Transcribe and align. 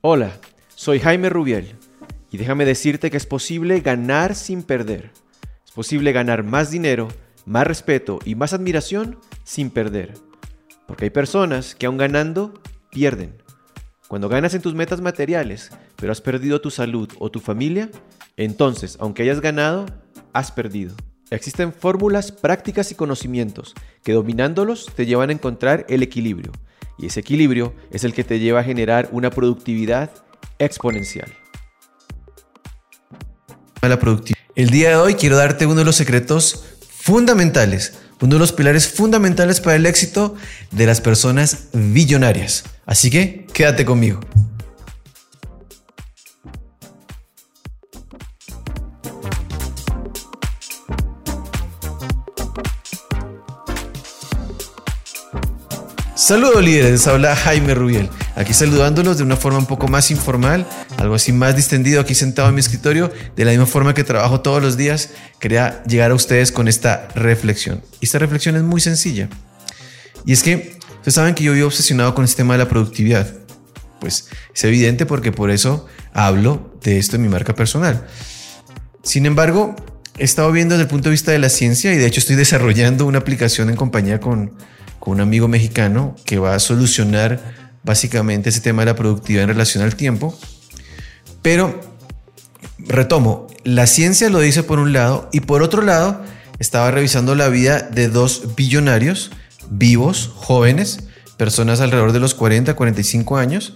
Hola, 0.00 0.38
soy 0.76 1.00
Jaime 1.00 1.28
Rubiel 1.28 1.74
y 2.30 2.36
déjame 2.36 2.64
decirte 2.64 3.10
que 3.10 3.16
es 3.16 3.26
posible 3.26 3.80
ganar 3.80 4.36
sin 4.36 4.62
perder. 4.62 5.10
Es 5.66 5.72
posible 5.72 6.12
ganar 6.12 6.44
más 6.44 6.70
dinero, 6.70 7.08
más 7.46 7.66
respeto 7.66 8.20
y 8.24 8.36
más 8.36 8.52
admiración 8.52 9.18
sin 9.42 9.70
perder. 9.70 10.14
Porque 10.86 11.06
hay 11.06 11.10
personas 11.10 11.74
que 11.74 11.86
aun 11.86 11.96
ganando, 11.96 12.54
pierden. 12.92 13.42
Cuando 14.06 14.28
ganas 14.28 14.54
en 14.54 14.62
tus 14.62 14.72
metas 14.72 15.00
materiales, 15.00 15.70
pero 15.96 16.12
has 16.12 16.20
perdido 16.20 16.60
tu 16.60 16.70
salud 16.70 17.10
o 17.18 17.32
tu 17.32 17.40
familia, 17.40 17.90
entonces, 18.36 18.98
aunque 19.00 19.24
hayas 19.24 19.40
ganado, 19.40 19.86
has 20.32 20.52
perdido. 20.52 20.94
Existen 21.30 21.72
fórmulas, 21.72 22.30
prácticas 22.30 22.92
y 22.92 22.94
conocimientos 22.94 23.74
que 24.04 24.12
dominándolos 24.12 24.86
te 24.94 25.06
llevan 25.06 25.30
a 25.30 25.32
encontrar 25.32 25.86
el 25.88 26.04
equilibrio 26.04 26.52
y 26.98 27.06
ese 27.06 27.20
equilibrio 27.20 27.74
es 27.90 28.04
el 28.04 28.12
que 28.12 28.24
te 28.24 28.38
lleva 28.38 28.60
a 28.60 28.64
generar 28.64 29.08
una 29.12 29.30
productividad 29.30 30.10
exponencial. 30.58 31.32
El 34.54 34.70
día 34.70 34.90
de 34.90 34.96
hoy 34.96 35.14
quiero 35.14 35.36
darte 35.36 35.66
uno 35.66 35.76
de 35.76 35.84
los 35.84 35.96
secretos 35.96 36.64
fundamentales, 36.90 37.94
uno 38.20 38.34
de 38.34 38.40
los 38.40 38.52
pilares 38.52 38.88
fundamentales 38.88 39.60
para 39.60 39.76
el 39.76 39.86
éxito 39.86 40.34
de 40.72 40.86
las 40.86 41.00
personas 41.00 41.68
billonarias. 41.72 42.64
Así 42.84 43.10
que 43.10 43.46
quédate 43.52 43.84
conmigo. 43.84 44.20
Saludos 56.28 56.62
líderes, 56.62 57.06
habla 57.06 57.34
Jaime 57.34 57.74
Rubiel, 57.74 58.10
aquí 58.36 58.52
saludándolos 58.52 59.16
de 59.16 59.22
una 59.22 59.34
forma 59.34 59.60
un 59.60 59.64
poco 59.64 59.88
más 59.88 60.10
informal, 60.10 60.68
algo 60.98 61.14
así 61.14 61.32
más 61.32 61.56
distendido 61.56 62.02
aquí 62.02 62.14
sentado 62.14 62.50
en 62.50 62.54
mi 62.54 62.60
escritorio, 62.60 63.10
de 63.34 63.46
la 63.46 63.52
misma 63.52 63.64
forma 63.64 63.94
que 63.94 64.04
trabajo 64.04 64.42
todos 64.42 64.60
los 64.60 64.76
días, 64.76 65.08
quería 65.40 65.82
llegar 65.84 66.10
a 66.10 66.14
ustedes 66.14 66.52
con 66.52 66.68
esta 66.68 67.08
reflexión. 67.14 67.80
Y 68.00 68.04
esta 68.04 68.18
reflexión 68.18 68.56
es 68.56 68.62
muy 68.62 68.82
sencilla. 68.82 69.30
Y 70.26 70.34
es 70.34 70.42
que 70.42 70.78
ustedes 70.98 71.14
saben 71.14 71.34
que 71.34 71.44
yo 71.44 71.54
vivo 71.54 71.68
obsesionado 71.68 72.14
con 72.14 72.26
este 72.26 72.36
tema 72.36 72.52
de 72.52 72.58
la 72.58 72.68
productividad. 72.68 73.32
Pues 73.98 74.28
es 74.54 74.64
evidente 74.64 75.06
porque 75.06 75.32
por 75.32 75.50
eso 75.50 75.86
hablo 76.12 76.74
de 76.82 76.98
esto 76.98 77.16
en 77.16 77.22
mi 77.22 77.30
marca 77.30 77.54
personal. 77.54 78.06
Sin 79.02 79.24
embargo, 79.24 79.76
he 80.18 80.24
estado 80.24 80.52
viendo 80.52 80.74
desde 80.74 80.82
el 80.82 80.90
punto 80.90 81.08
de 81.08 81.12
vista 81.12 81.32
de 81.32 81.38
la 81.38 81.48
ciencia 81.48 81.94
y 81.94 81.96
de 81.96 82.04
hecho 82.04 82.20
estoy 82.20 82.36
desarrollando 82.36 83.06
una 83.06 83.16
aplicación 83.16 83.70
en 83.70 83.76
compañía 83.76 84.20
con 84.20 84.52
un 85.10 85.20
amigo 85.20 85.48
mexicano 85.48 86.14
que 86.24 86.38
va 86.38 86.54
a 86.54 86.58
solucionar 86.58 87.40
básicamente 87.82 88.50
ese 88.50 88.60
tema 88.60 88.82
de 88.82 88.86
la 88.86 88.96
productividad 88.96 89.44
en 89.44 89.50
relación 89.50 89.84
al 89.84 89.96
tiempo. 89.96 90.38
Pero 91.42 91.80
retomo, 92.78 93.46
la 93.64 93.86
ciencia 93.86 94.30
lo 94.30 94.40
dice 94.40 94.62
por 94.62 94.78
un 94.78 94.92
lado 94.92 95.28
y 95.32 95.40
por 95.40 95.62
otro 95.62 95.82
lado 95.82 96.22
estaba 96.58 96.90
revisando 96.90 97.34
la 97.34 97.48
vida 97.48 97.80
de 97.80 98.08
dos 98.08 98.54
billonarios 98.56 99.30
vivos, 99.70 100.30
jóvenes, 100.34 101.04
personas 101.36 101.80
alrededor 101.80 102.12
de 102.12 102.20
los 102.20 102.34
40, 102.34 102.74
45 102.74 103.36
años, 103.36 103.74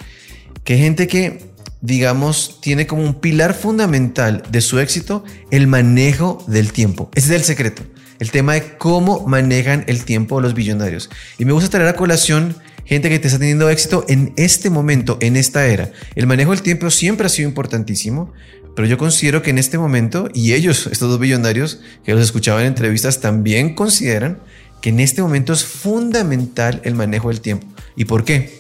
que 0.65 0.79
gente 0.79 1.07
que 1.07 1.53
digamos, 1.83 2.61
tiene 2.61 2.87
como 2.87 3.03
un 3.03 3.15
pilar 3.15 3.55
fundamental 3.55 4.45
de 4.49 4.61
su 4.61 4.79
éxito 4.79 5.25
el 5.51 5.67
manejo 5.67 6.45
del 6.47 6.73
tiempo. 6.73 7.11
Ese 7.15 7.35
es 7.35 7.41
el 7.41 7.45
secreto 7.45 7.83
el 8.23 8.31
tema 8.31 8.55
de 8.55 8.77
cómo 8.79 9.27
manejan 9.27 9.83
el 9.89 10.05
tiempo 10.05 10.41
los 10.41 10.55
billonarios. 10.55 11.11
Y 11.39 11.45
me 11.45 11.53
gusta 11.53 11.71
traer 11.71 11.89
a 11.89 11.97
colación 11.97 12.55
gente 12.85 13.09
que 13.09 13.19
te 13.19 13.27
está 13.27 13.41
teniendo 13.41 13.69
éxito 13.69 14.05
en 14.09 14.33
este 14.37 14.71
momento, 14.71 15.19
en 15.21 15.35
esta 15.35 15.67
era. 15.67 15.91
El 16.15 16.29
manejo 16.29 16.53
del 16.53 16.63
tiempo 16.63 16.89
siempre 16.93 17.27
ha 17.27 17.29
sido 17.29 17.49
importantísimo, 17.49 18.33
pero 18.77 18.87
yo 18.87 18.97
considero 18.97 19.43
que 19.43 19.51
en 19.51 19.59
este 19.59 19.77
momento, 19.77 20.29
y 20.33 20.53
ellos, 20.53 20.87
estos 20.87 21.11
dos 21.11 21.19
billonarios 21.19 21.81
que 22.05 22.13
los 22.13 22.23
escuchaban 22.23 22.63
en 22.63 22.69
entrevistas, 22.69 23.21
también 23.21 23.75
consideran 23.75 24.39
que 24.81 24.91
en 24.91 25.01
este 25.01 25.21
momento 25.21 25.53
es 25.53 25.65
fundamental 25.65 26.81
el 26.85 26.95
manejo 26.95 27.29
del 27.29 27.41
tiempo. 27.41 27.67
¿Y 27.97 28.05
por 28.05 28.25
qué? 28.25 28.57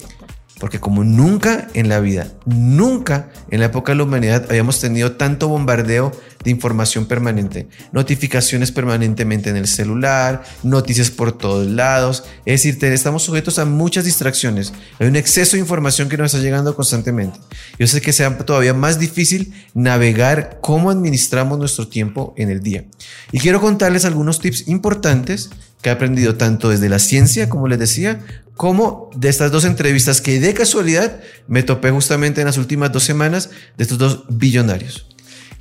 Porque 0.62 0.78
como 0.78 1.02
nunca 1.02 1.66
en 1.74 1.88
la 1.88 1.98
vida, 1.98 2.28
nunca 2.46 3.30
en 3.50 3.58
la 3.58 3.66
época 3.66 3.90
de 3.90 3.96
la 3.96 4.04
humanidad 4.04 4.46
habíamos 4.48 4.78
tenido 4.78 5.16
tanto 5.16 5.48
bombardeo 5.48 6.12
de 6.44 6.52
información 6.52 7.06
permanente, 7.06 7.66
notificaciones 7.90 8.70
permanentemente 8.70 9.50
en 9.50 9.56
el 9.56 9.66
celular, 9.66 10.44
noticias 10.62 11.10
por 11.10 11.36
todos 11.36 11.66
lados, 11.66 12.22
es 12.46 12.62
decir, 12.62 12.84
estamos 12.92 13.24
sujetos 13.24 13.58
a 13.58 13.64
muchas 13.64 14.04
distracciones, 14.04 14.72
hay 15.00 15.08
un 15.08 15.16
exceso 15.16 15.56
de 15.56 15.62
información 15.62 16.08
que 16.08 16.16
nos 16.16 16.32
está 16.32 16.44
llegando 16.44 16.76
constantemente. 16.76 17.40
Yo 17.76 17.88
sé 17.88 18.00
que 18.00 18.12
sea 18.12 18.38
todavía 18.38 18.72
más 18.72 19.00
difícil 19.00 19.52
navegar 19.74 20.58
cómo 20.60 20.90
administramos 20.90 21.58
nuestro 21.58 21.88
tiempo 21.88 22.34
en 22.36 22.50
el 22.50 22.62
día. 22.62 22.84
Y 23.32 23.40
quiero 23.40 23.60
contarles 23.60 24.04
algunos 24.04 24.38
tips 24.38 24.68
importantes 24.68 25.50
que 25.82 25.90
he 25.90 25.92
aprendido 25.92 26.36
tanto 26.36 26.70
desde 26.70 26.88
la 26.88 26.98
ciencia, 26.98 27.48
como 27.48 27.68
les 27.68 27.78
decía, 27.78 28.20
como 28.56 29.10
de 29.14 29.28
estas 29.28 29.50
dos 29.50 29.64
entrevistas 29.64 30.20
que 30.20 30.40
de 30.40 30.54
casualidad 30.54 31.20
me 31.48 31.62
topé 31.62 31.90
justamente 31.90 32.40
en 32.40 32.46
las 32.46 32.58
últimas 32.58 32.92
dos 32.92 33.02
semanas 33.02 33.50
de 33.76 33.82
estos 33.82 33.98
dos 33.98 34.24
billonarios. 34.28 35.06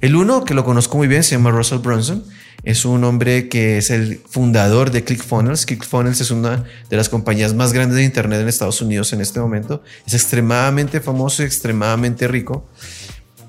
El 0.02 0.16
uno, 0.16 0.46
que 0.46 0.54
lo 0.54 0.64
conozco 0.64 0.98
muy 0.98 1.08
bien, 1.08 1.24
se 1.24 1.36
llama 1.36 1.52
Russell 1.52 1.80
Brunson. 1.80 2.24
Es 2.64 2.86
un 2.86 3.04
hombre 3.04 3.50
que 3.50 3.78
es 3.78 3.90
el 3.90 4.20
fundador 4.30 4.92
de 4.92 5.04
ClickFunnels. 5.04 5.66
ClickFunnels 5.66 6.22
es 6.22 6.32
una 6.32 6.64
de 6.90 6.98
las 6.98 7.10
compañías 7.10 7.54
más 7.54 7.74
grandes 7.74 7.98
de 7.98 8.04
Internet 8.04 8.42
en 8.42 8.48
Estados 8.48 8.82
Unidos 8.82 9.14
en 9.14 9.22
este 9.22 9.40
momento. 9.40 9.84
Es 10.06 10.14
extremadamente 10.14 11.02
famoso 11.02 11.44
y 11.44 11.46
extremadamente 11.46 12.28
rico. 12.28 12.68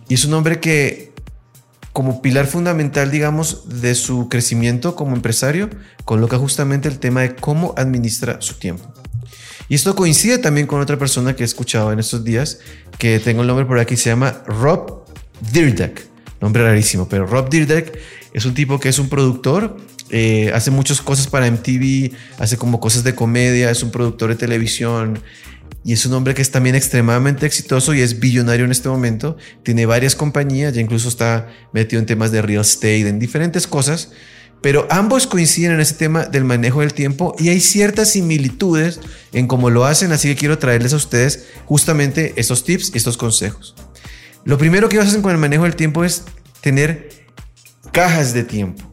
Y 0.09 0.15
es 0.15 0.25
un 0.25 0.35
hombre 0.35 0.61
que, 0.61 1.12
como 1.93 2.23
pilar 2.23 2.47
fundamental, 2.47 3.11
digamos, 3.11 3.81
de 3.81 3.95
su 3.95 4.29
crecimiento 4.29 4.97
como 4.97 5.15
empresario, 5.15 5.69
coloca 6.05 6.39
justamente 6.39 6.89
el 6.89 6.99
tema 6.99 7.21
de 7.21 7.35
cómo 7.35 7.75
administra 7.77 8.41
su 8.41 8.55
tiempo. 8.55 8.93
Y 9.69 9.75
esto 9.75 9.95
coincide 9.95 10.39
también 10.39 10.67
con 10.67 10.81
otra 10.81 10.99
persona 10.99 11.37
que 11.37 11.43
he 11.43 11.47
escuchado 11.47 11.93
en 11.93 11.99
estos 11.99 12.25
días, 12.25 12.61
que 12.99 13.19
tengo 13.21 13.43
el 13.43 13.47
nombre 13.47 13.67
por 13.67 13.79
aquí, 13.79 13.97
se 13.97 14.11
llama 14.11 14.43
Rob 14.47 15.05
Dyrdek. 15.53 16.09
Nombre 16.41 16.65
rarísimo, 16.65 17.09
pero 17.09 17.27
Rob 17.27 17.49
Dyrdek 17.49 17.99
es 18.33 18.45
un 18.45 18.55
tipo 18.55 18.81
que 18.81 18.89
es 18.89 18.99
un 18.99 19.09
productor, 19.09 19.77
eh, 20.11 20.51
hace 20.55 20.71
muchas 20.71 21.01
cosas 21.01 21.27
para 21.27 21.47
MTV, 21.47 22.13
hace 22.39 22.57
como 22.57 22.81
cosas 22.81 23.05
de 23.05 23.15
comedia, 23.15 23.71
es 23.71 23.83
un 23.83 23.91
productor 23.91 24.31
de 24.31 24.37
televisión 24.37 25.21
y 25.85 25.93
es 25.93 26.07
un 26.07 26.13
hombre 26.13 26.35
que 26.35 26.43
es 26.43 26.51
también 26.51 26.77
extremadamente 26.77 27.45
exitoso 27.45 27.93
y 27.95 28.01
es 28.01 28.21
billonario 28.21 28.65
en 28.65 28.71
este 28.71 28.89
momento. 28.89 29.37
Tiene 29.63 29.85
varias 29.87 30.15
compañías, 30.15 30.73
ya 30.75 30.81
incluso 30.81 31.09
está 31.09 31.49
metido 31.73 31.99
en 32.01 32.07
temas 32.07 32.31
de 32.31 32.41
real 32.41 32.61
estate, 32.61 33.09
en 33.09 33.19
diferentes 33.19 33.67
cosas. 33.67 34.11
Pero 34.61 34.87
ambos 34.91 35.27
coinciden 35.27 35.73
en 35.73 35.81
ese 35.81 35.95
tema 35.95 36.25
del 36.25 36.45
manejo 36.45 36.81
del 36.81 36.95
tiempo 36.95 37.35
y 37.37 37.49
hay 37.49 37.61
ciertas 37.61 38.13
similitudes 38.13 39.01
en 39.33 39.49
cómo 39.49 39.71
lo 39.71 39.85
hacen, 39.85 40.13
así 40.13 40.29
que 40.29 40.37
quiero 40.37 40.59
traerles 40.59 40.93
a 40.93 40.97
ustedes 40.97 41.47
justamente 41.67 42.33
estos 42.37 42.65
tips 42.65 42.93
y 42.95 42.99
estos 42.99 43.17
consejos. 43.17 43.75
Lo 44.45 44.59
primero 44.59 44.89
que 44.89 45.01
hacen 45.01 45.21
con 45.21 45.33
el 45.33 45.39
manejo 45.39 45.65
del 45.65 45.75
tiempo 45.75 46.05
es 46.05 46.23
tener 46.61 47.11
cajas 47.93 48.35
de 48.35 48.45
tiempo. 48.45 48.89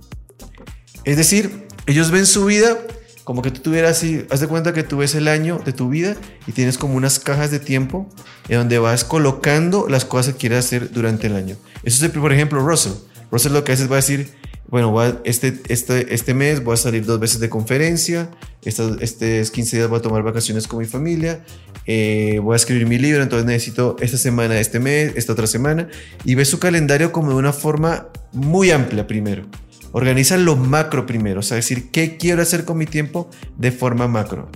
Es 1.05 1.17
decir, 1.17 1.67
ellos 1.85 2.09
ven 2.09 2.25
su 2.25 2.45
vida 2.45 2.79
como 3.29 3.43
que 3.43 3.51
tú 3.51 3.61
tuvieras 3.61 3.97
así, 3.97 4.25
haz 4.31 4.39
de 4.39 4.47
cuenta 4.47 4.73
que 4.73 4.81
tú 4.81 4.97
ves 4.97 5.13
el 5.13 5.27
año 5.27 5.61
de 5.63 5.71
tu 5.71 5.87
vida 5.87 6.15
y 6.47 6.51
tienes 6.51 6.79
como 6.79 6.95
unas 6.95 7.19
cajas 7.19 7.51
de 7.51 7.59
tiempo 7.59 8.09
en 8.47 8.57
donde 8.57 8.79
vas 8.79 9.03
colocando 9.03 9.87
las 9.87 10.03
cosas 10.03 10.33
que 10.33 10.39
quieres 10.39 10.65
hacer 10.65 10.91
durante 10.91 11.27
el 11.27 11.35
año. 11.35 11.55
Eso 11.83 12.03
es, 12.03 12.11
por 12.11 12.33
ejemplo, 12.33 12.59
Russell. 12.67 12.93
Russell 13.31 13.53
lo 13.53 13.63
que 13.63 13.73
hace 13.73 13.83
es 13.83 13.91
va 13.91 13.97
a 13.97 14.01
decir, 14.01 14.31
bueno, 14.67 14.99
este, 15.25 15.61
este, 15.67 16.11
este 16.11 16.33
mes 16.33 16.63
voy 16.63 16.73
a 16.73 16.77
salir 16.77 17.05
dos 17.05 17.19
veces 17.19 17.39
de 17.39 17.49
conferencia, 17.49 18.31
este 18.63 19.43
15 19.43 19.77
días 19.77 19.87
voy 19.87 19.99
a 19.99 20.01
tomar 20.01 20.23
vacaciones 20.23 20.67
con 20.67 20.79
mi 20.79 20.85
familia, 20.85 21.45
eh, 21.85 22.39
voy 22.41 22.53
a 22.53 22.55
escribir 22.55 22.87
mi 22.87 22.97
libro, 22.97 23.21
entonces 23.21 23.45
necesito 23.45 23.95
esta 23.99 24.17
semana, 24.17 24.59
este 24.59 24.79
mes, 24.79 25.13
esta 25.15 25.33
otra 25.33 25.45
semana, 25.45 25.87
y 26.25 26.33
ve 26.33 26.45
su 26.45 26.57
calendario 26.57 27.11
como 27.11 27.29
de 27.29 27.35
una 27.35 27.53
forma 27.53 28.07
muy 28.33 28.71
amplia 28.71 29.05
primero. 29.05 29.43
Organiza 29.91 30.37
lo 30.37 30.55
macro 30.55 31.05
primero, 31.05 31.39
o 31.39 31.43
sea, 31.43 31.55
decir, 31.55 31.89
¿qué 31.91 32.17
quiero 32.17 32.41
hacer 32.41 32.65
con 32.65 32.77
mi 32.77 32.85
tiempo 32.85 33.29
de 33.57 33.71
forma 33.71 34.07
macro? 34.07 34.49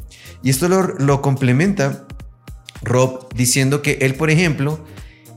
Y 0.44 0.50
esto 0.50 0.68
lo, 0.70 0.84
lo 0.84 1.22
complementa 1.22 2.06
Rob 2.84 3.28
diciendo 3.34 3.82
que 3.82 3.98
él, 4.02 4.16
por 4.16 4.30
ejemplo, 4.30 4.86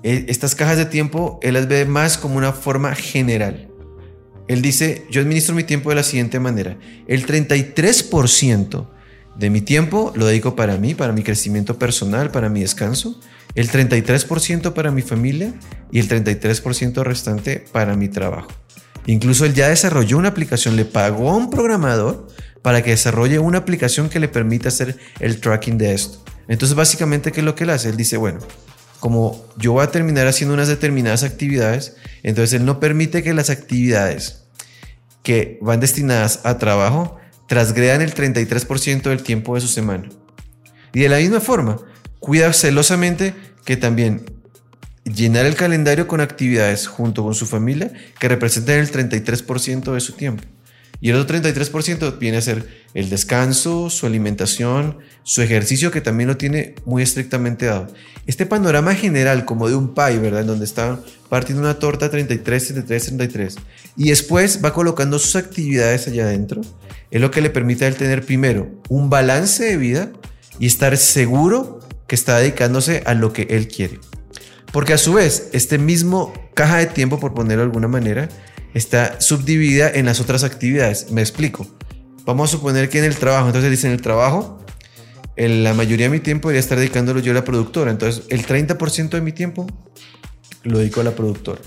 e, 0.03 0.27
estas 0.29 0.55
cajas 0.55 0.77
de 0.77 0.87
tiempo, 0.87 1.39
él 1.43 1.55
las 1.55 1.69
ve 1.69 1.85
más 1.85 2.19
como 2.19 2.37
una 2.37 2.53
forma 2.53 2.95
general. 2.95 3.69
Él 4.49 4.63
dice, 4.63 5.07
yo 5.11 5.21
administro 5.21 5.55
mi 5.55 5.65
tiempo 5.65 5.91
de 5.91 5.97
la 5.97 6.03
siguiente 6.03 6.39
manera. 6.39 6.79
El 7.09 7.27
33% 7.27 8.89
de 9.37 9.51
mi 9.51 9.61
tiempo 9.61 10.13
lo 10.15 10.27
dedico 10.27 10.55
para 10.55 10.77
mí, 10.77 10.95
para 10.95 11.13
mi 11.13 11.23
crecimiento 11.23 11.79
personal, 11.79 12.31
para 12.31 12.49
mi 12.49 12.61
descanso. 12.61 13.21
El 13.55 13.71
33% 13.71 14.73
para 14.73 14.91
mi 14.91 15.03
familia 15.03 15.55
y 15.91 15.99
el 15.99 16.09
33% 16.09 17.03
restante 17.03 17.65
para 17.73 17.97
mi 17.97 18.09
trabajo. 18.09 18.49
Incluso 19.07 19.45
él 19.45 19.55
ya 19.55 19.69
desarrolló 19.69 20.19
una 20.19 20.29
aplicación, 20.29 20.77
le 20.77 20.85
pagó 20.85 21.31
a 21.31 21.37
un 21.37 21.51
programador 21.51 22.27
para 22.63 22.83
que 22.83 22.91
desarrolle 22.91 23.39
una 23.39 23.59
aplicación 23.59 24.09
que 24.09 24.19
le 24.19 24.29
permita 24.29 24.69
hacer 24.69 24.99
el 25.21 25.41
tracking 25.41 25.79
de 25.79 25.95
esto. 25.95 26.23
Entonces 26.49 26.77
básicamente, 26.77 27.33
¿qué 27.33 27.41
es 27.41 27.47
lo 27.47 27.55
que 27.55 27.65
él 27.65 27.71
hace? 27.71 27.89
Él 27.89 27.97
dice, 27.97 28.17
bueno, 28.17 28.41
como 29.01 29.47
yo 29.57 29.73
voy 29.73 29.85
a 29.85 29.91
terminar 29.91 30.27
haciendo 30.27 30.55
unas 30.55 30.69
determinadas 30.69 31.23
actividades, 31.23 31.97
entonces 32.23 32.55
él 32.55 32.65
no 32.67 32.81
permite 32.81 33.23
que 33.23 33.35
las 33.35 33.51
actividades 33.51 34.43
que 35.23 35.59
van 35.61 35.81
destinadas 35.81 36.41
a 36.45 36.59
trabajo 36.59 37.17
trasgredan 37.49 38.03
el 38.03 38.15
33% 38.15 39.03
del 39.03 39.23
tiempo 39.23 39.55
de 39.55 39.61
su 39.61 39.69
semana. 39.69 40.09
Y 40.93 41.01
de 41.01 41.09
la 41.09 41.19
misma 41.19 41.41
forma, 41.41 41.79
cuida 42.21 42.53
celosamente 42.53 43.35
que 43.65 43.77
también 43.77 44.25
llenar 45.07 45.47
el 45.47 45.55
calendario 45.55 46.09
con 46.09 46.21
actividades 46.21 46.87
junto 46.87 47.23
con 47.23 47.35
su 47.35 47.47
familia 47.47 47.93
que 48.19 48.29
representen 48.29 48.81
el 48.81 48.91
33% 48.91 49.93
de 49.93 50.01
su 50.01 50.13
tiempo. 50.13 50.43
Y 51.01 51.11
el 51.11 51.17
otro 51.17 51.37
33% 51.37 52.19
viene 52.19 52.39
a 52.39 52.41
ser 52.41 52.67
el 52.95 53.11
descanso, 53.11 53.91
su 53.91 54.07
alimentación, 54.07 54.99
su 55.25 55.43
ejercicio, 55.43 55.91
que 55.91 56.01
también 56.01 56.29
lo 56.29 56.39
tiene 56.39 56.75
muy 56.87 57.03
estrictamente 57.03 57.67
dado. 57.67 57.89
Este 58.27 58.47
panorama 58.47 58.95
general, 58.95 59.45
como 59.45 59.69
de 59.69 59.77
un 59.77 59.95
pie, 59.95 60.19
¿verdad? 60.19 60.41
En 60.41 60.47
donde 60.47 60.65
está 60.65 60.99
partiendo 61.29 61.63
una 61.63 61.79
torta 61.79 62.11
33, 62.11 62.69
33, 62.69 63.05
33. 63.05 63.57
Y 63.97 64.09
después 64.09 64.61
va 64.65 64.73
colocando 64.73 65.19
sus 65.19 65.37
actividades 65.37 66.09
allá 66.09 66.25
adentro. 66.25 66.63
Es 67.11 67.21
lo 67.21 67.31
que 67.31 67.43
le 67.43 67.51
permite 67.51 67.85
a 67.85 67.89
él 67.89 67.97
tener 67.97 68.25
primero 68.25 68.71
un 68.89 69.11
balance 69.11 69.65
de 69.65 69.77
vida 69.77 70.11
y 70.59 70.67
estar 70.67 70.97
seguro 70.97 71.81
que 72.07 72.15
está 72.15 72.39
dedicándose 72.39 73.03
a 73.05 73.13
lo 73.13 73.35
que 73.35 73.43
él 73.51 73.69
quiere. 73.69 74.01
Porque 74.77 74.93
a 74.93 74.99
su 74.99 75.15
vez, 75.15 75.49
este 75.55 75.79
mismo 75.79 76.35
caja 76.53 76.77
de 76.77 76.85
tiempo, 76.85 77.19
por 77.19 77.33
ponerlo 77.33 77.63
de 77.63 77.69
alguna 77.69 77.89
manera, 77.89 78.29
está 78.75 79.19
subdividida 79.23 79.91
en 79.91 80.05
las 80.05 80.21
otras 80.21 80.45
actividades. 80.45 81.11
Me 81.11 81.23
explico. 81.23 81.67
Vamos 82.27 82.51
a 82.51 82.59
suponer 82.59 82.91
que 82.91 82.99
en 82.99 83.07
el 83.07 83.17
trabajo, 83.17 83.47
entonces 83.47 83.71
dice 83.71 83.87
en 83.87 83.95
el 83.95 84.03
trabajo, 84.03 84.63
en 85.35 85.65
la 85.65 85.73
mayoría 85.73 86.11
de 86.11 86.11
mi 86.11 86.21
tiempo 86.21 86.49
debería 86.49 86.61
estar 86.61 86.77
dedicándolo 86.77 87.21
yo 87.21 87.33
a 87.33 87.35
la 87.35 87.43
productora. 87.43 87.91
Entonces, 87.91 88.25
el 88.29 88.47
30% 88.47 89.09
de 89.09 89.23
mi 89.23 89.33
tiempo 89.33 89.67
lo 90.63 90.77
dedico 90.77 91.01
a 91.01 91.05
la 91.05 91.13
productora. 91.13 91.63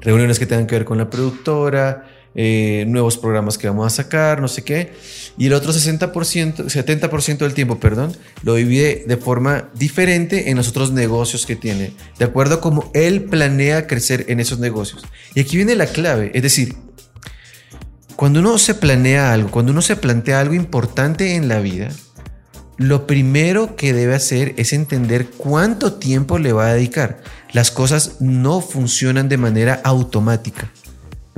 Reuniones 0.00 0.40
que 0.40 0.46
tengan 0.46 0.66
que 0.66 0.74
ver 0.74 0.84
con 0.84 0.98
la 0.98 1.08
productora, 1.08 2.08
eh, 2.34 2.84
nuevos 2.86 3.16
programas 3.16 3.58
que 3.58 3.68
vamos 3.68 3.86
a 3.86 3.90
sacar, 3.90 4.40
no 4.40 4.48
sé 4.48 4.62
qué. 4.62 4.92
Y 5.36 5.46
el 5.46 5.52
otro 5.52 5.72
60%, 5.72 6.12
70% 6.12 7.38
del 7.38 7.54
tiempo, 7.54 7.78
perdón, 7.80 8.16
lo 8.42 8.54
divide 8.54 9.04
de 9.06 9.16
forma 9.16 9.70
diferente 9.74 10.50
en 10.50 10.56
los 10.56 10.68
otros 10.68 10.92
negocios 10.92 11.46
que 11.46 11.56
tiene, 11.56 11.92
de 12.18 12.24
acuerdo 12.24 12.56
a 12.56 12.60
cómo 12.60 12.90
él 12.94 13.24
planea 13.24 13.86
crecer 13.86 14.26
en 14.28 14.40
esos 14.40 14.58
negocios. 14.58 15.04
Y 15.34 15.40
aquí 15.40 15.56
viene 15.56 15.74
la 15.74 15.86
clave, 15.86 16.30
es 16.34 16.42
decir, 16.42 16.74
cuando 18.16 18.40
uno 18.40 18.58
se 18.58 18.74
planea 18.74 19.32
algo, 19.32 19.50
cuando 19.50 19.70
uno 19.70 19.80
se 19.80 19.94
plantea 19.94 20.40
algo 20.40 20.54
importante 20.54 21.36
en 21.36 21.46
la 21.46 21.60
vida, 21.60 21.88
lo 22.76 23.06
primero 23.08 23.74
que 23.74 23.92
debe 23.92 24.14
hacer 24.14 24.54
es 24.56 24.72
entender 24.72 25.26
cuánto 25.36 25.94
tiempo 25.94 26.38
le 26.38 26.52
va 26.52 26.68
a 26.68 26.74
dedicar. 26.74 27.20
Las 27.52 27.70
cosas 27.70 28.20
no 28.20 28.60
funcionan 28.60 29.28
de 29.28 29.36
manera 29.36 29.80
automática. 29.84 30.70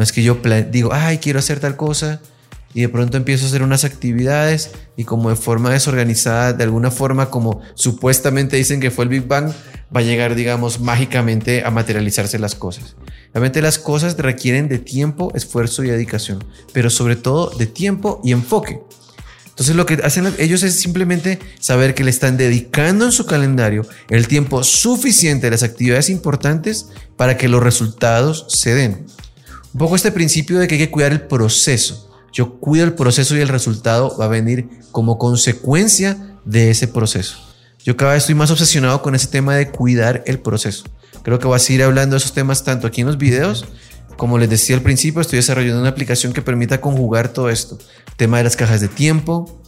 No 0.01 0.05
es 0.05 0.13
que 0.13 0.23
yo 0.23 0.39
digo, 0.71 0.95
ay, 0.95 1.19
quiero 1.19 1.41
hacer 1.41 1.61
tal 1.61 1.77
cosa 1.77 2.23
y 2.73 2.81
de 2.81 2.89
pronto 2.89 3.19
empiezo 3.19 3.45
a 3.45 3.49
hacer 3.49 3.63
unas 3.63 3.85
actividades 3.85 4.71
y 4.97 5.05
como 5.05 5.29
de 5.29 5.37
forma 5.37 5.69
desorganizada, 5.73 6.55
de 6.55 6.65
alguna 6.65 6.91
forma 6.91 7.29
como 7.29 7.61
supuestamente 7.75 8.57
dicen 8.57 8.81
que 8.81 8.91
fue 8.91 9.05
el 9.05 9.11
Big 9.11 9.27
Bang, 9.27 9.53
va 9.95 10.01
a 10.01 10.03
llegar, 10.03 10.37
digamos, 10.37 10.81
mágicamente 10.81 11.67
a 11.67 11.71
materializarse 11.71 12.39
las 12.39 12.55
cosas. 12.55 12.97
Realmente 13.35 13.61
las 13.61 13.79
cosas 13.79 14.17
requieren 14.17 14.69
de 14.69 14.79
tiempo, 14.79 15.33
esfuerzo 15.35 15.85
y 15.85 15.91
dedicación, 15.91 16.43
pero 16.73 16.89
sobre 16.89 17.17
todo 17.17 17.51
de 17.51 17.67
tiempo 17.67 18.23
y 18.25 18.33
enfoque. 18.33 18.81
Entonces 19.51 19.77
lo 19.77 19.85
que 19.85 20.01
hacen 20.03 20.35
ellos 20.39 20.63
es 20.63 20.81
simplemente 20.81 21.41
saber 21.59 21.95
que 21.95 22.05
le 22.05 22.11
están 22.11 22.39
dedicando 22.39 23.05
en 23.05 23.13
su 23.13 23.27
calendario 23.27 23.87
el 24.09 24.29
tiempo 24.29 24.65
suficiente 24.65 25.49
a 25.49 25.51
las 25.51 25.63
actividades 25.63 26.09
importantes 26.09 26.87
para 27.19 27.37
que 27.37 27.51
los 27.51 27.63
resultados 27.63 28.47
se 28.49 28.73
den. 28.73 29.05
Un 29.73 29.79
poco 29.79 29.97
este 29.97 30.13
principio 30.13 30.59
de 30.59 30.67
que 30.67 30.75
hay 30.75 30.81
que 30.81 30.91
cuidar 30.91 31.13
el 31.13 31.23
proceso. 31.23 32.11
Yo 32.33 32.59
cuido 32.59 32.85
el 32.85 32.95
proceso 32.95 33.37
y 33.37 33.41
el 33.41 33.49
resultado 33.49 34.17
va 34.19 34.27
a 34.27 34.29
venir 34.29 34.69
como 34.93 35.19
consecuencia 35.19 36.37
de 36.45 36.71
ese 36.71 36.89
proceso. 36.89 37.39
Yo 37.85 37.97
cada 37.97 38.13
vez 38.13 38.25
estoy 38.25 38.35
más 38.35 38.51
obsesionado 38.51 39.03
con 39.03 39.15
ese 39.15 39.29
tema 39.29 39.55
de 39.55 39.71
cuidar 39.71 40.23
el 40.27 40.39
proceso. 40.39 40.85
Creo 41.23 41.39
que 41.39 41.47
voy 41.47 41.57
a 41.57 41.61
seguir 41.61 41.83
hablando 41.83 42.15
de 42.15 42.19
esos 42.19 42.33
temas 42.33 42.65
tanto 42.65 42.87
aquí 42.87 43.01
en 43.01 43.07
los 43.07 43.19
videos, 43.19 43.67
como 44.21 44.37
les 44.37 44.51
decía 44.51 44.77
al 44.77 44.83
principio, 44.83 45.23
estoy 45.23 45.39
desarrollando 45.39 45.81
una 45.81 45.89
aplicación 45.89 46.35
que 46.35 46.43
permita 46.43 46.83
conjugar 46.83 47.29
todo 47.29 47.49
esto. 47.49 47.79
El 48.07 48.15
tema 48.17 48.37
de 48.37 48.45
las 48.45 48.55
cajas 48.55 48.83
de 48.83 48.89
tiempo, 48.89 49.63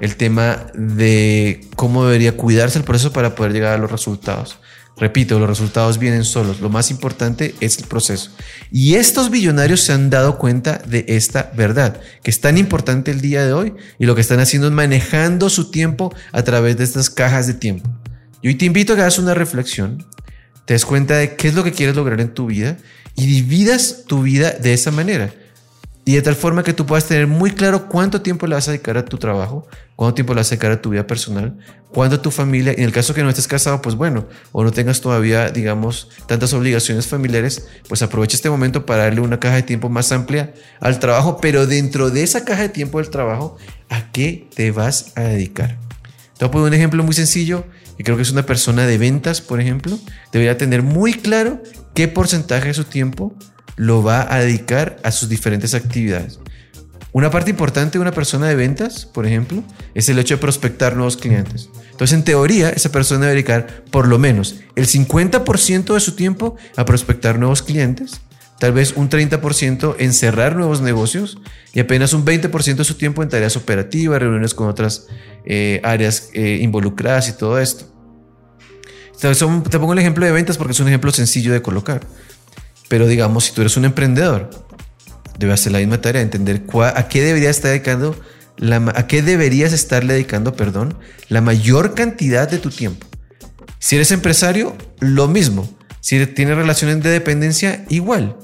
el 0.00 0.16
tema 0.16 0.66
de 0.74 1.66
cómo 1.76 2.04
debería 2.04 2.36
cuidarse 2.36 2.78
el 2.78 2.84
proceso 2.84 3.10
para 3.12 3.34
poder 3.34 3.54
llegar 3.54 3.72
a 3.72 3.78
los 3.78 3.90
resultados. 3.90 4.58
Repito, 4.98 5.38
los 5.38 5.48
resultados 5.48 5.98
vienen 5.98 6.24
solos. 6.24 6.60
Lo 6.60 6.70
más 6.70 6.90
importante 6.90 7.54
es 7.60 7.78
el 7.78 7.84
proceso. 7.84 8.30
Y 8.72 8.94
estos 8.94 9.30
billonarios 9.30 9.82
se 9.82 9.92
han 9.92 10.08
dado 10.08 10.38
cuenta 10.38 10.80
de 10.86 11.04
esta 11.08 11.52
verdad, 11.54 12.00
que 12.22 12.30
es 12.30 12.40
tan 12.40 12.56
importante 12.56 13.10
el 13.10 13.20
día 13.20 13.44
de 13.44 13.52
hoy 13.52 13.74
y 13.98 14.06
lo 14.06 14.14
que 14.14 14.22
están 14.22 14.40
haciendo 14.40 14.68
es 14.68 14.72
manejando 14.72 15.50
su 15.50 15.70
tiempo 15.70 16.14
a 16.32 16.42
través 16.44 16.78
de 16.78 16.84
estas 16.84 17.10
cajas 17.10 17.46
de 17.46 17.54
tiempo. 17.54 17.90
Y 18.40 18.48
hoy 18.48 18.54
te 18.54 18.64
invito 18.64 18.92
a 18.92 18.96
que 18.96 19.02
hagas 19.02 19.18
una 19.18 19.34
reflexión, 19.34 20.06
te 20.64 20.72
des 20.72 20.86
cuenta 20.86 21.16
de 21.16 21.36
qué 21.36 21.48
es 21.48 21.54
lo 21.54 21.62
que 21.62 21.72
quieres 21.72 21.94
lograr 21.94 22.20
en 22.22 22.32
tu 22.32 22.46
vida 22.46 22.78
y 23.16 23.26
dividas 23.26 24.04
tu 24.06 24.22
vida 24.22 24.52
de 24.52 24.72
esa 24.72 24.90
manera. 24.90 25.30
Y 26.08 26.14
de 26.14 26.22
tal 26.22 26.36
forma 26.36 26.62
que 26.62 26.72
tú 26.72 26.86
puedas 26.86 27.06
tener 27.06 27.26
muy 27.26 27.50
claro 27.50 27.88
cuánto 27.88 28.22
tiempo 28.22 28.46
le 28.46 28.54
vas 28.54 28.68
a 28.68 28.70
dedicar 28.70 28.96
a 28.96 29.04
tu 29.04 29.18
trabajo, 29.18 29.66
cuánto 29.96 30.14
tiempo 30.14 30.34
le 30.34 30.38
vas 30.38 30.46
a 30.46 30.50
dedicar 30.50 30.70
a 30.70 30.80
tu 30.80 30.90
vida 30.90 31.04
personal, 31.04 31.58
cuánto 31.92 32.14
a 32.14 32.22
tu 32.22 32.30
familia. 32.30 32.72
En 32.76 32.84
el 32.84 32.92
caso 32.92 33.12
que 33.12 33.24
no 33.24 33.28
estés 33.28 33.48
casado, 33.48 33.82
pues 33.82 33.96
bueno, 33.96 34.28
o 34.52 34.62
no 34.62 34.70
tengas 34.70 35.00
todavía, 35.00 35.50
digamos, 35.50 36.08
tantas 36.28 36.52
obligaciones 36.52 37.08
familiares, 37.08 37.66
pues 37.88 38.02
aprovecha 38.02 38.36
este 38.36 38.48
momento 38.48 38.86
para 38.86 39.02
darle 39.02 39.20
una 39.20 39.40
caja 39.40 39.56
de 39.56 39.64
tiempo 39.64 39.88
más 39.88 40.12
amplia 40.12 40.54
al 40.78 41.00
trabajo, 41.00 41.38
pero 41.40 41.66
dentro 41.66 42.08
de 42.08 42.22
esa 42.22 42.44
caja 42.44 42.62
de 42.62 42.68
tiempo 42.68 42.98
del 42.98 43.10
trabajo, 43.10 43.56
¿a 43.88 44.12
qué 44.12 44.48
te 44.54 44.70
vas 44.70 45.10
a 45.16 45.22
dedicar? 45.22 45.76
Te 46.38 46.44
voy 46.44 46.48
a 46.48 46.52
poner 46.52 46.68
un 46.68 46.74
ejemplo 46.74 47.02
muy 47.02 47.14
sencillo, 47.14 47.64
y 47.98 48.04
creo 48.04 48.14
que 48.14 48.22
es 48.22 48.30
una 48.30 48.46
persona 48.46 48.86
de 48.86 48.96
ventas, 48.96 49.40
por 49.40 49.60
ejemplo, 49.60 49.98
debería 50.30 50.56
tener 50.56 50.84
muy 50.84 51.14
claro 51.14 51.60
qué 51.94 52.06
porcentaje 52.06 52.68
de 52.68 52.74
su 52.74 52.84
tiempo 52.84 53.34
lo 53.76 54.02
va 54.02 54.32
a 54.32 54.40
dedicar 54.40 54.98
a 55.02 55.12
sus 55.12 55.28
diferentes 55.28 55.74
actividades. 55.74 56.38
Una 57.12 57.30
parte 57.30 57.50
importante 57.50 57.96
de 57.96 58.02
una 58.02 58.12
persona 58.12 58.46
de 58.46 58.56
ventas, 58.56 59.06
por 59.06 59.24
ejemplo, 59.24 59.62
es 59.94 60.08
el 60.10 60.18
hecho 60.18 60.34
de 60.34 60.40
prospectar 60.40 60.96
nuevos 60.96 61.16
clientes. 61.16 61.70
Entonces, 61.90 62.12
en 62.12 62.24
teoría, 62.24 62.68
esa 62.68 62.92
persona 62.92 63.22
debe 63.22 63.36
dedicar 63.36 63.84
por 63.90 64.06
lo 64.06 64.18
menos 64.18 64.56
el 64.74 64.86
50% 64.86 65.94
de 65.94 66.00
su 66.00 66.14
tiempo 66.14 66.56
a 66.76 66.84
prospectar 66.84 67.38
nuevos 67.38 67.62
clientes, 67.62 68.20
tal 68.58 68.72
vez 68.72 68.92
un 68.96 69.08
30% 69.08 69.96
en 69.98 70.12
cerrar 70.12 70.56
nuevos 70.56 70.82
negocios 70.82 71.38
y 71.72 71.80
apenas 71.80 72.12
un 72.12 72.26
20% 72.26 72.76
de 72.76 72.84
su 72.84 72.96
tiempo 72.96 73.22
en 73.22 73.30
tareas 73.30 73.56
operativas, 73.56 74.20
reuniones 74.20 74.52
con 74.52 74.68
otras 74.68 75.06
eh, 75.46 75.80
áreas 75.84 76.28
eh, 76.34 76.58
involucradas 76.60 77.30
y 77.30 77.32
todo 77.32 77.58
esto. 77.58 77.86
Te 79.18 79.78
pongo 79.78 79.94
el 79.94 79.98
ejemplo 79.98 80.26
de 80.26 80.32
ventas 80.32 80.58
porque 80.58 80.72
es 80.72 80.80
un 80.80 80.88
ejemplo 80.88 81.10
sencillo 81.12 81.54
de 81.54 81.62
colocar. 81.62 82.06
Pero 82.88 83.06
digamos, 83.06 83.44
si 83.44 83.52
tú 83.52 83.62
eres 83.62 83.76
un 83.76 83.84
emprendedor, 83.84 84.50
debes 85.38 85.60
hacer 85.60 85.72
la 85.72 85.78
misma 85.78 86.00
tarea, 86.00 86.22
entender 86.22 86.62
a 86.94 87.08
qué 87.08 87.22
deberías 87.22 87.56
estar 87.56 87.70
dedicando, 87.70 88.16
a 88.94 89.06
qué 89.06 89.22
deberías 89.22 89.72
estarle 89.72 90.14
dedicando, 90.14 90.54
perdón, 90.54 90.98
la 91.28 91.40
mayor 91.40 91.94
cantidad 91.94 92.48
de 92.48 92.58
tu 92.58 92.70
tiempo. 92.70 93.06
Si 93.78 93.96
eres 93.96 94.10
empresario, 94.12 94.76
lo 95.00 95.28
mismo. 95.28 95.68
Si 96.00 96.24
tienes 96.26 96.56
relaciones 96.56 97.02
de 97.02 97.10
dependencia, 97.10 97.84
igual. 97.88 98.36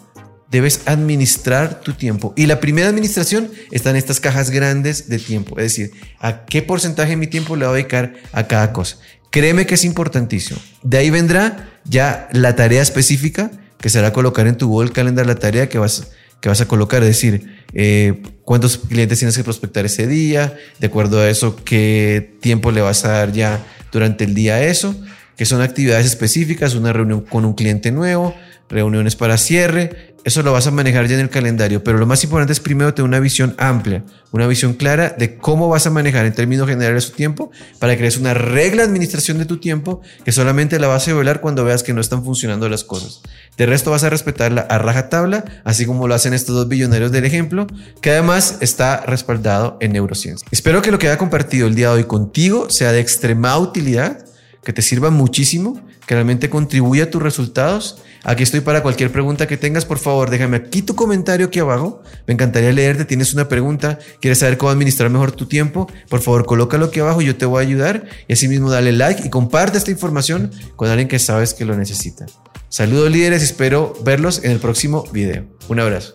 Debes 0.51 0.83
administrar 0.85 1.81
tu 1.81 1.95
tiempo. 1.95 2.35
Y 2.37 2.47
la 2.47 2.61
primera 2.61 2.89
administración 2.89 3.51
está 3.71 3.91
en 3.91 3.97
estas 3.97 4.21
cajas 4.21 4.51
grandes 4.51 5.09
de 5.09 5.19
tiempo. 5.19 5.59
Es 5.59 5.65
decir, 5.65 5.93
a 6.19 6.45
qué 6.45 6.61
porcentaje 6.61 7.11
de 7.11 7.17
mi 7.17 7.27
tiempo 7.27 7.57
le 7.57 7.65
voy 7.65 7.73
a 7.73 7.77
dedicar 7.77 8.15
a 8.33 8.47
cada 8.47 8.73
cosa. 8.73 8.99
Créeme 9.31 9.65
que 9.65 9.77
es 9.77 9.85
importantísimo. 9.85 10.61
De 10.83 10.99
ahí 10.99 11.09
vendrá 11.09 11.71
ya 11.85 12.29
la 12.33 12.55
tarea 12.55 12.83
específica 12.83 13.51
que 13.83 13.91
será 13.91 14.13
colocar 14.15 14.47
en 14.47 14.57
tu 14.57 14.69
Google 14.69 14.93
Calendar 14.93 15.27
la 15.27 15.35
tarea 15.35 15.69
que 15.69 15.77
vas, 15.77 16.13
que 16.41 16.49
vas 16.49 16.61
a 16.63 16.69
colocar, 16.69 17.03
es 17.03 17.09
decir, 17.09 17.63
eh, 17.75 18.23
cuántos 18.45 18.79
clientes 18.79 19.19
tienes 19.19 19.37
que 19.37 19.45
prospectar 19.45 19.85
ese 19.85 20.07
día, 20.07 20.57
de 20.79 20.87
acuerdo 20.87 21.21
a 21.21 21.29
eso, 21.29 21.57
qué 21.65 22.37
tiempo 22.41 22.71
le 22.71 22.81
vas 22.81 23.05
a 23.05 23.09
dar 23.11 23.33
ya 23.33 23.67
durante 23.91 24.25
el 24.25 24.35
día 24.35 24.55
a 24.55 24.63
eso, 24.63 24.95
que 25.37 25.45
son 25.45 25.61
actividades 25.61 26.07
específicas, 26.07 26.75
una 26.75 26.93
reunión 26.93 27.23
con 27.23 27.45
un 27.45 27.55
cliente 27.55 27.91
nuevo, 27.91 28.35
reuniones 28.71 29.17
para 29.17 29.37
cierre, 29.37 30.12
eso 30.25 30.43
lo 30.43 30.53
vas 30.53 30.67
a 30.67 30.71
manejar 30.71 31.07
ya 31.07 31.15
en 31.15 31.21
el 31.21 31.31
calendario, 31.31 31.83
pero 31.83 31.99
lo 31.99 32.07
más 32.07 32.23
importante 32.23 32.53
es 32.53 32.61
primero 32.61 32.95
tener 32.95 33.09
una 33.09 33.21
visión 33.21 33.55
amplia, 33.59 34.05
una 34.31 34.47
visión 34.47 34.75
clara 34.75 35.15
de 35.19 35.37
cómo 35.37 35.69
vas 35.69 35.87
a 35.87 35.91
manejar 35.91 36.27
en 36.27 36.33
términos 36.33 36.69
generales 36.69 37.11
tu 37.11 37.17
tiempo 37.17 37.51
para 37.79 37.93
que 37.93 37.99
crees 37.99 38.17
una 38.17 38.33
regla 38.35 38.83
de 38.83 38.89
administración 38.89 39.39
de 39.39 39.47
tu 39.47 39.59
tiempo 39.59 40.01
que 40.25 40.33
solamente 40.33 40.79
la 40.79 40.87
vas 40.87 41.09
a 41.09 41.13
violar 41.13 41.41
cuando 41.41 41.65
veas 41.65 41.83
que 41.83 41.93
no 41.93 42.01
están 42.01 42.25
funcionando 42.25 42.69
las 42.69 42.85
cosas. 42.85 43.21
De 43.57 43.67
resto 43.67 43.91
vas 43.91 44.05
a 44.05 44.11
respetarla 44.11 44.63
a 44.63 44.79
rajatabla, 44.79 45.45
así 45.65 45.87
como 45.87 46.07
lo 46.07 46.15
hacen 46.15 46.35
estos 46.35 46.55
dos 46.55 46.69
billonarios 46.69 47.13
del 47.13 47.25
ejemplo, 47.25 47.67
que 48.01 48.11
además 48.11 48.59
está 48.61 49.01
respaldado 49.07 49.77
en 49.81 49.93
neurociencia. 49.93 50.47
Espero 50.51 50.83
que 50.83 50.93
lo 50.93 50.99
que 50.99 51.09
haya 51.09 51.19
compartido 51.19 51.67
el 51.67 51.75
día 51.75 51.89
de 51.89 51.97
hoy 51.97 52.05
contigo 52.05 52.71
sea 52.71 52.93
de 52.93 53.01
extrema 53.01 53.59
utilidad 53.59 54.25
que 54.65 54.73
te 54.73 54.83
sirva 54.83 55.11
muchísimo, 55.11 55.81
que 56.07 56.15
realmente 56.15 56.49
contribuya 56.49 57.05
a 57.05 57.11
tus 57.11 57.23
resultados. 57.23 57.99
Aquí 58.25 58.43
estoy 58.43 58.61
para 58.61 58.83
cualquier 58.83 59.11
pregunta 59.11 59.47
que 59.49 59.57
tengas, 59.57 59.85
por 59.85 59.99
favor, 59.99 60.31
déjame 60.31 60.57
aquí 60.57 60.83
tu 60.83 60.95
comentario 60.95 61.47
aquí 61.47 61.59
abajo. 61.59 62.03
Me 62.27 62.35
encantaría 62.35 62.73
leerte. 62.73 63.05
Tienes 63.05 63.35
una 63.35 63.49
pregunta, 63.49 63.99
quieres 64.21 64.39
saber 64.39 64.59
cómo 64.59 64.71
administrar 64.71 65.11
mejor 65.11 65.33
tu 65.33 65.47
tiempo, 65.47 65.91
por 66.09 66.21
favor, 66.21 66.47
colócalo 66.47 66.87
aquí 66.87 67.01
abajo, 67.01 67.23
yo 67.23 67.37
te 67.37 67.47
voy 67.47 67.65
a 67.65 67.67
ayudar. 67.67 68.05
Y 68.29 68.35
asimismo, 68.35 68.71
dale 68.71 68.93
like 68.93 69.27
y 69.27 69.31
comparte 69.31 69.79
esta 69.79 69.91
información 69.91 70.51
con 70.77 70.89
alguien 70.89 71.09
que 71.09 71.19
sabes 71.19 71.55
que 71.55 71.65
lo 71.65 71.77
necesita. 71.77 72.27
Saludos 72.69 73.11
líderes, 73.11 73.43
espero 73.43 73.95
verlos 74.05 74.43
en 74.45 74.53
el 74.53 74.59
próximo 74.59 75.05
video. 75.13 75.45
Un 75.69 75.81
abrazo. 75.81 76.15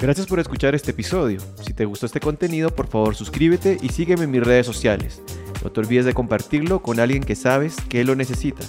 Gracias 0.00 0.26
por 0.26 0.40
escuchar 0.40 0.74
este 0.74 0.92
episodio. 0.92 1.40
Si 1.62 1.74
te 1.74 1.84
gustó 1.84 2.06
este 2.06 2.20
contenido, 2.20 2.70
por 2.70 2.86
favor 2.86 3.14
suscríbete 3.14 3.76
y 3.82 3.90
sígueme 3.90 4.24
en 4.24 4.30
mis 4.30 4.42
redes 4.42 4.64
sociales. 4.64 5.20
No 5.62 5.70
te 5.70 5.80
olvides 5.80 6.06
de 6.06 6.14
compartirlo 6.14 6.80
con 6.80 7.00
alguien 7.00 7.22
que 7.22 7.36
sabes 7.36 7.76
que 7.90 8.02
lo 8.02 8.14
necesita. 8.14 8.64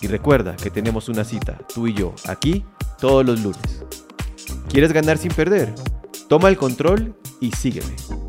Y 0.00 0.06
recuerda 0.06 0.54
que 0.54 0.70
tenemos 0.70 1.08
una 1.08 1.24
cita, 1.24 1.58
tú 1.74 1.88
y 1.88 1.94
yo, 1.94 2.14
aquí, 2.28 2.64
todos 3.00 3.26
los 3.26 3.40
lunes. 3.40 3.82
¿Quieres 4.68 4.92
ganar 4.92 5.18
sin 5.18 5.32
perder? 5.32 5.74
Toma 6.28 6.50
el 6.50 6.56
control 6.56 7.16
y 7.40 7.50
sígueme. 7.50 8.25